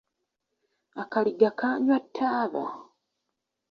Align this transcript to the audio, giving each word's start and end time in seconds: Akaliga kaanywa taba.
Akaliga 1.01 1.49
kaanywa 1.59 1.97
taba. 2.15 2.65